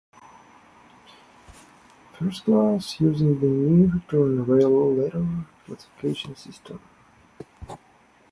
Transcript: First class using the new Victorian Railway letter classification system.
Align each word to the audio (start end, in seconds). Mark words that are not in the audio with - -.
First 2.17 2.45
class 2.45 2.99
using 2.99 3.39
the 3.39 3.45
new 3.45 3.91
Victorian 3.93 4.45
Railway 4.45 5.03
letter 5.11 5.45
classification 5.67 6.35
system. 6.35 6.81